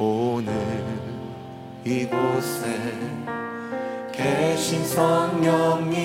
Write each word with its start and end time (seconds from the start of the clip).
오늘 0.00 0.54
이곳에 1.84 2.68
계신 4.12 4.84
성령님 4.86 5.98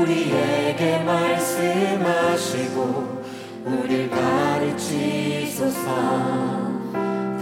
우리에게 0.00 1.00
말씀하시고 1.04 2.80
우릴 3.66 4.08
가르치소서. 4.08 5.84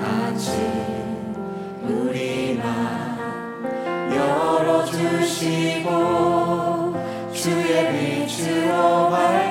다친 0.00 1.36
우리나 1.84 3.16
열어주시고 4.12 5.90
주의 7.32 8.26
빛으로 8.26 9.10
밝 9.10 9.49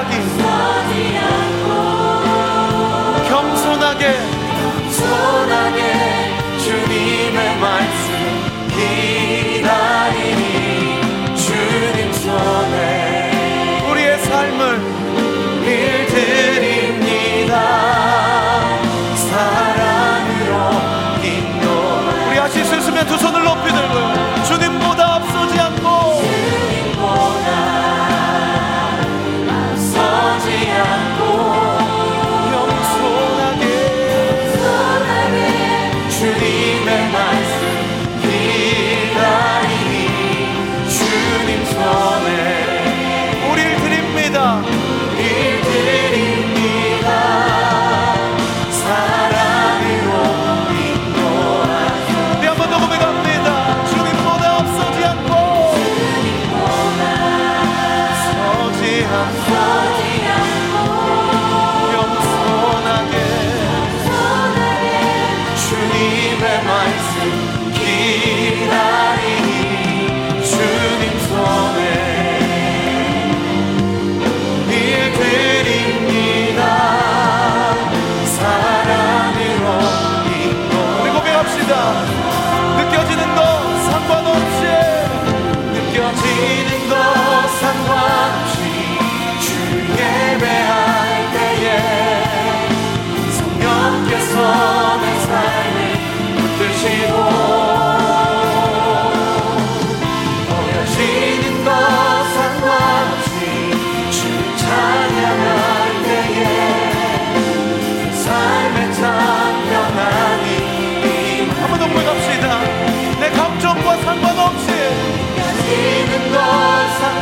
사랑이 0.00 0.39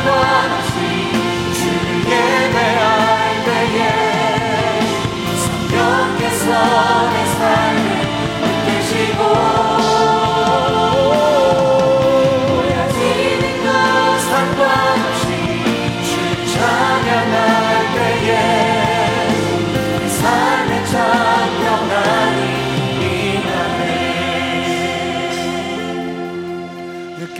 one. 0.05 0.58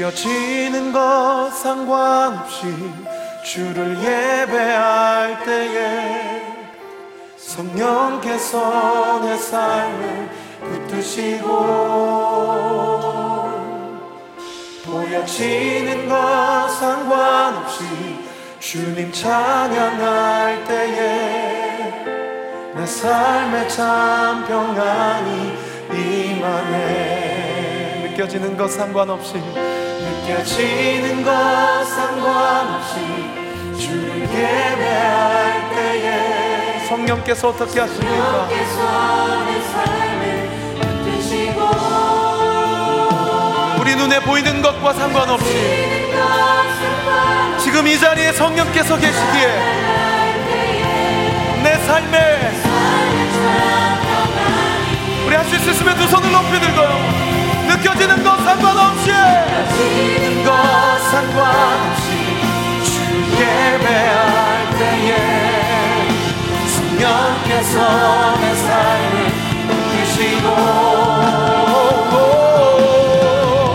느껴지는 0.10 0.92
것 0.92 1.52
상관없이 1.52 2.66
주를 3.44 3.96
예배할 4.00 5.44
때에 5.44 6.42
성령께서 7.38 9.20
내 9.24 9.38
삶을 9.38 10.30
붙드시고 10.62 11.48
보여지는 14.86 16.10
것 16.10 16.68
상관없이 16.80 17.84
주님 18.60 19.12
찬양할 19.12 20.64
때에 20.66 21.94
내 22.76 22.86
삶에 22.86 23.68
참 23.68 24.44
평안이 24.46 25.54
임하네. 25.94 27.30
느껴지는 28.20 28.58
것 28.58 28.70
상관없이 28.70 29.36
느껴지는 30.30 31.24
것 31.24 31.32
상관없이 31.86 33.00
주를 33.80 34.22
예배할 34.22 35.70
때에 35.72 36.88
성령께서 36.88 37.50
어떻게 37.50 37.80
하십니까? 37.80 38.48
우리 43.80 43.96
눈에 43.96 44.20
보이는 44.20 44.62
것과 44.62 44.94
상관없이 44.94 45.90
지금 47.64 47.88
이 47.88 47.98
자리에 48.00 48.32
성령께서 48.32 48.98
계시기에 48.98 49.48
내 51.64 51.76
삶에 51.86 52.52
우리 55.26 55.36
할 55.36 55.46
수 55.46 55.56
있으시면 55.56 55.96
두 55.98 56.08
손을 56.08 56.32
높이 56.32 56.60
들고요 56.60 57.39
느껴지는 57.80 58.24
것 58.24 58.36
상관없이. 58.44 59.10
느껴지는 59.12 60.44
것 60.44 60.52
상관없이 61.12 62.10
주 62.84 62.92
예배할 63.40 64.70
때에 64.78 65.16
성령께서 66.68 67.76
내 68.42 68.44
삶을 68.56 69.16
이끄시고 69.64 70.48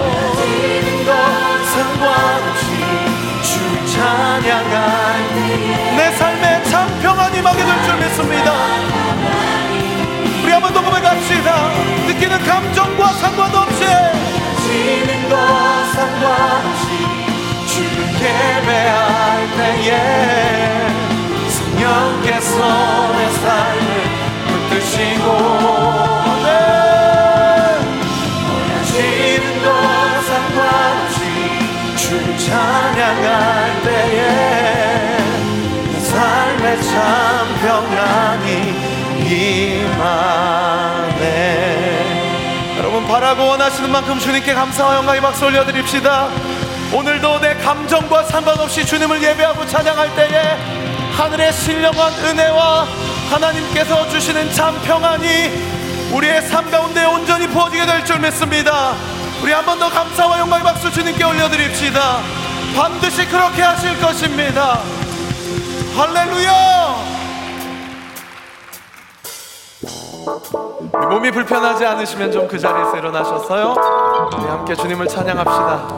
느껴지는 0.04 0.86
것 1.06 1.10
상관없이 1.74 2.64
주 3.42 3.52
찬양할 3.96 4.74
때에 5.34 5.96
내 5.96 6.00
삶에 6.16 6.62
참 6.64 6.72
평안이 7.00 7.38
임하게 7.38 7.64
될 7.64 7.72
줄 7.84 7.96
믿습니다. 7.96 8.52
우리 10.42 10.52
한번 10.52 10.72
더 10.74 10.82
고백합시다. 10.82 11.48
느끼는 12.06 12.38
감정과 12.44 13.08
상관없이 13.14 13.63
지는 14.74 15.28
것 15.28 15.36
상관없이 15.94 16.86
주를 17.68 17.96
예배할 18.24 19.46
때에 19.56 19.88
성령께서 21.48 22.58
내 23.12 23.18
삶을 23.30 23.86
붙드시고 24.48 25.26
네. 26.42 26.48
찬양할 32.46 33.26
때에 33.84 34.18
내 35.92 35.94
삶에 36.00 36.64
참 36.82 36.92
평안이 37.62 38.46
임하네 39.80 41.63
바라고 43.14 43.46
원하시는 43.46 43.92
만큼 43.92 44.18
주님께 44.18 44.54
감사와 44.54 44.96
영광의 44.96 45.20
박수 45.20 45.44
올려드립시다. 45.44 46.28
오늘도 46.92 47.38
내 47.38 47.54
감정과 47.54 48.24
상관없이 48.24 48.84
주님을 48.84 49.22
예배하고 49.22 49.64
찬양할 49.68 50.16
때에 50.16 50.58
하늘의 51.16 51.52
신령한 51.52 52.12
은혜와 52.12 52.88
하나님께서 53.30 54.08
주시는 54.08 54.52
참 54.52 54.74
평안이 54.82 55.28
우리의 56.12 56.42
삶 56.42 56.68
가운데 56.72 57.04
온전히 57.04 57.46
부어지게 57.46 57.86
될 57.86 58.04
줄 58.04 58.18
믿습니다. 58.18 58.94
우리 59.44 59.52
한 59.52 59.64
번 59.64 59.78
더 59.78 59.88
감사와 59.88 60.40
영광의 60.40 60.64
박수 60.64 60.90
주님께 60.90 61.22
올려드립시다. 61.22 62.18
반드시 62.74 63.26
그렇게 63.28 63.62
하실 63.62 63.96
것입니다. 64.00 64.80
할렐루야 65.96 67.14
몸이 70.92 71.30
불편하지 71.30 71.84
않으시면 71.86 72.30
좀 72.32 72.44
그 72.48 72.58
자리에서 72.58 72.96
일어나셨어요? 72.98 73.74
우리 74.36 74.44
함께 74.46 74.74
주님을 74.74 75.08
찬양합시다. 75.08 75.88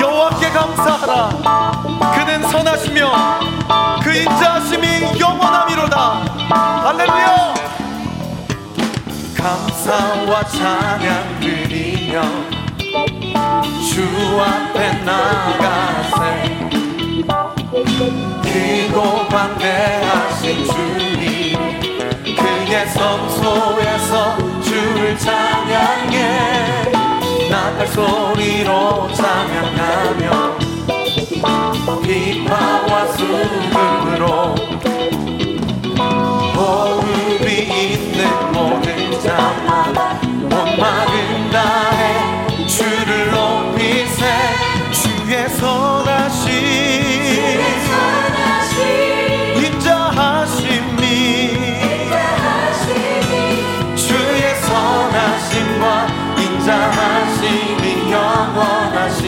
여호와께 0.00 0.48
감사하라. 0.50 1.30
그는 2.14 2.48
선하시며 2.48 3.10
그 4.02 4.14
인자하심이 4.14 5.18
영원함이로다. 5.20 5.98
할렐루야. 6.84 7.54
감사와 9.36 10.44
찬양 10.44 11.40
드리며 11.40 12.22
주 13.90 14.02
앞에 14.40 14.92
나가세 15.04 16.68
크고 18.42 19.26
방대하신 19.28 20.64
주님 20.66 20.89
그의 22.70 22.86
성소에서 22.86 24.38
주를 24.62 25.18
찬양해. 25.18 26.92
나팔 27.50 27.88
소리로 27.88 29.12
찬양하며 29.12 30.58
비파와 32.04 33.08
수금으로 33.08 34.54
호흡이 36.54 37.46
있는 37.62 38.52
모든 38.52 39.20
자마다 39.20 40.20
온 40.22 40.50
마음 40.78 41.29
인자하심이 56.70 58.12
영원하시도다. 58.12 59.20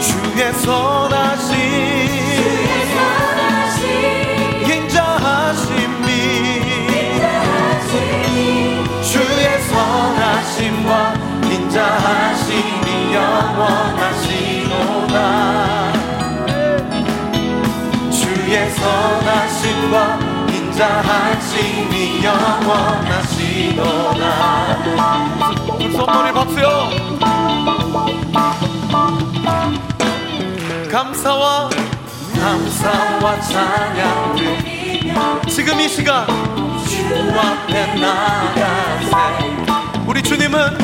주의 0.00 0.52
선하심 0.52 1.54
인자하심이 4.70 6.06
주의 9.02 9.44
선하심과 9.62 11.14
인자하심이 11.50 13.14
영원하시도다. 13.14 14.36
주의 18.10 18.52
선하심과 18.70 20.18
인자하심이 20.52 21.94
영원하시도다 22.24 23.33
손머리 25.92 26.32
박수요. 26.32 26.90
감사와 30.90 31.70
감사와 32.34 33.40
찬양을 33.40 34.58
지금 35.48 35.78
이 35.80 35.88
시간 35.88 36.26
주 36.84 37.06
앞에 37.38 37.94
나가세 37.94 39.12
우리 40.08 40.20
주님은 40.20 40.78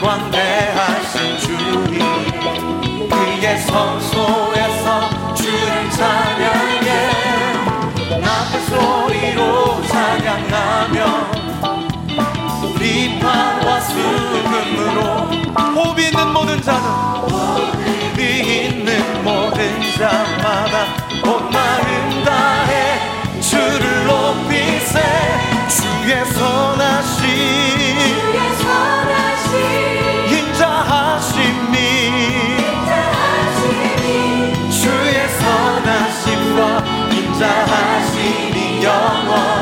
공광대하신 0.00 1.38
주님 1.38 1.98
그의 3.08 3.58
성소에서 3.58 5.34
주를 5.34 5.90
찬양 5.90 6.33
찬양하며 10.34 10.98
비파와 12.78 13.80
수금으로 13.80 15.00
호흡이 15.76 16.06
있는 16.06 16.32
모든 16.32 16.60
자는 16.60 16.82
호흡이 16.82 18.66
있는 18.66 19.22
모든 19.22 19.80
자마다 19.96 20.86
온 21.24 21.50
마음 21.50 22.24
다해. 22.24 23.40
주를 23.40 24.06
높이세 24.06 25.00
주의 25.68 26.24
선하심 26.24 27.28
인자하심이. 30.30 31.74
주의 34.70 35.28
선하심과 35.28 36.84
인자하심이 37.12 38.82
영원 38.82 39.53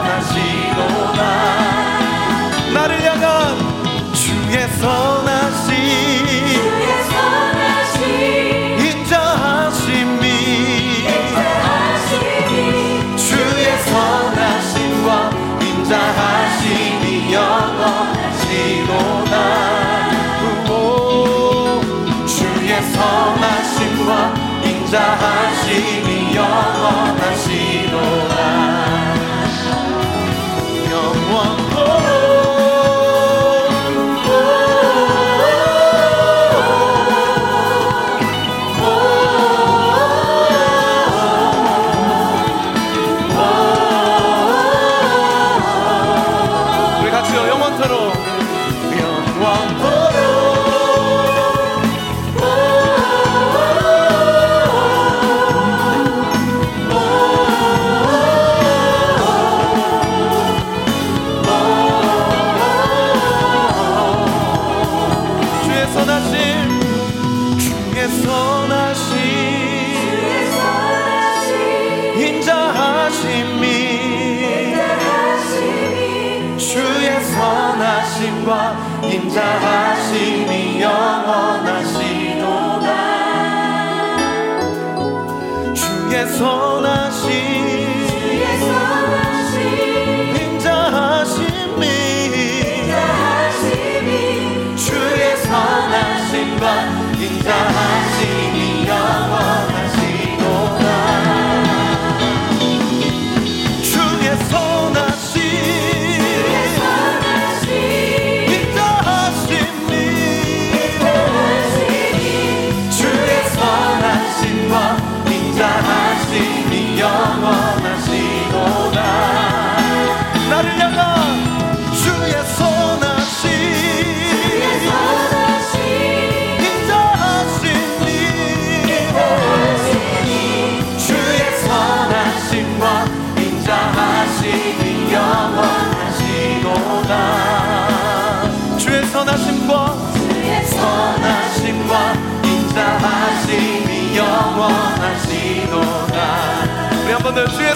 한번더 86.12 87.10
주의 87.10 87.51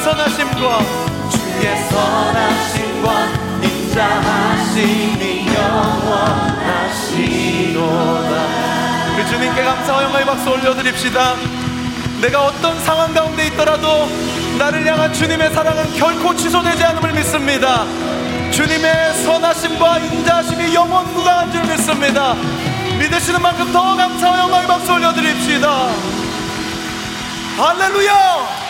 선하심과 0.06 0.78
주의 1.30 1.76
선하심과 1.90 3.06
인자하심이 3.60 5.48
영원하시도다. 5.52 7.16
우리 9.16 9.26
주님께 9.26 9.64
감사와 9.64 10.04
영광의 10.04 10.26
박수 10.26 10.50
올려드립시다. 10.50 11.34
내가 12.20 12.44
어떤 12.44 12.78
상황 12.84 13.12
가운데 13.12 13.48
있더라도 13.48 14.08
나를 14.56 14.86
향한 14.86 15.12
주님의 15.12 15.52
사랑은 15.52 15.92
결코 15.96 16.36
취소되지 16.36 16.84
않음을 16.84 17.12
믿습니다. 17.12 17.84
주님의 18.52 19.12
선하심과 19.24 19.98
인자하심이 19.98 20.72
영원무강한 20.72 21.50
줄 21.50 21.64
믿습니다. 21.64 22.34
믿으시는 22.96 23.42
만큼 23.42 23.72
더 23.72 23.96
감사와 23.96 24.38
영광의 24.38 24.68
박수 24.68 24.92
올려드립시다. 24.92 25.88
할렐루야 27.58 28.65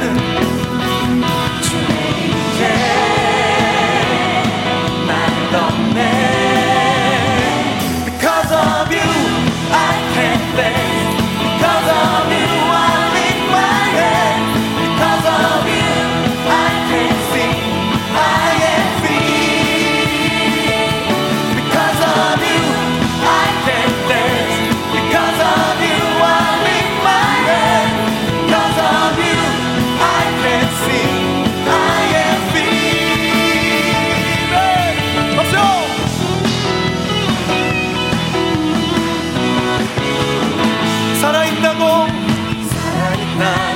주 0.00 0.31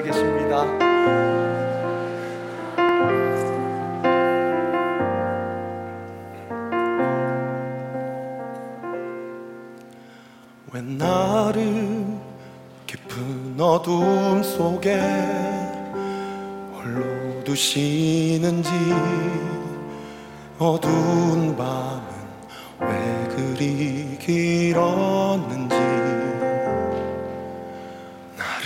I 0.00 0.02
guess. 0.02 0.29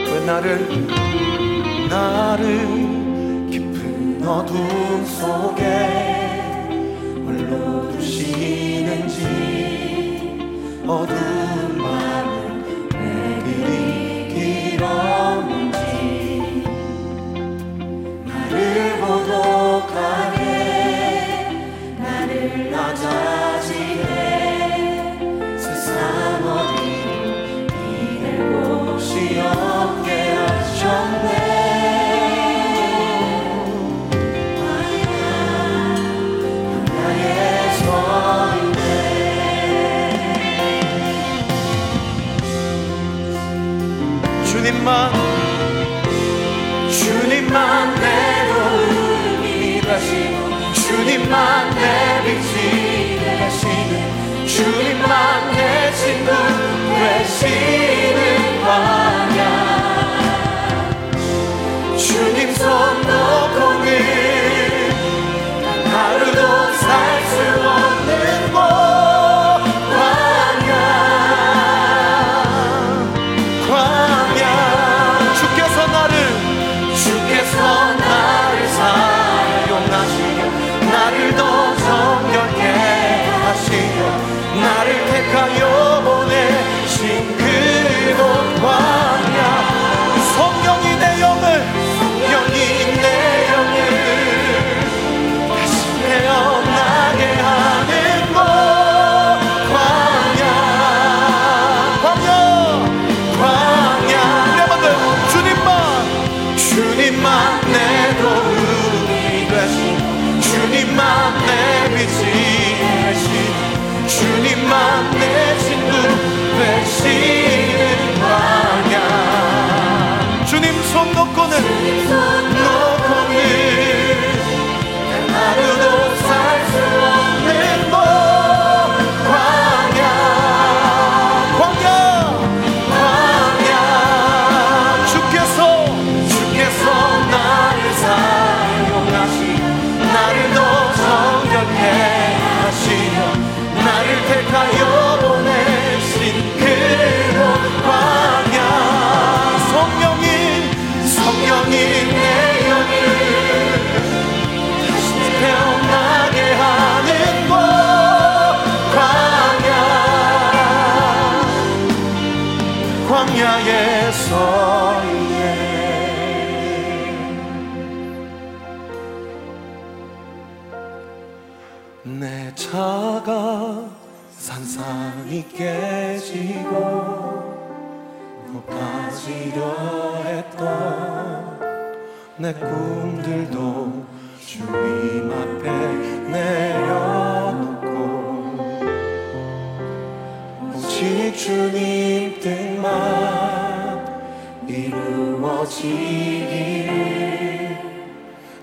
왜 0.07 0.27
나를 0.27 0.69
나를 1.89 2.45
깊은 3.51 4.23
어둠 4.29 5.03
속에 5.07 5.65
홀로 7.25 7.91
두시는지 7.93 9.25
어둠만 10.87 12.00
Lord. 14.81 15.10
주님만 44.81 45.13
주님만 46.91 47.95
내 47.97 48.49
도움이 48.49 49.81
되시고 49.83 50.73
주님만 50.73 51.71
내 51.75 52.23
빛이 52.25 53.19
되시는 53.19 54.47
주님만 54.47 55.53
내 55.53 55.93
친구 55.93 56.33
되시는. 56.95 57.80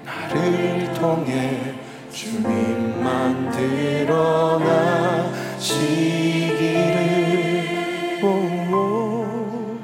나를 0.06 0.94
통해 0.94 1.74
주님만 2.12 3.52
드러나시기를. 3.52 4.18
오, 8.24 9.78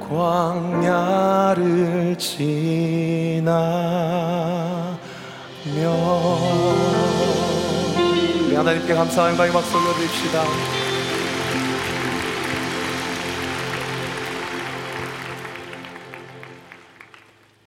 광야를 0.00 2.16
지나며 2.18 3.52
하나님께 8.54 8.94
감사와 8.94 9.30
영광의 9.30 9.52
박수 9.52 9.76
올려드립시다 9.76 10.91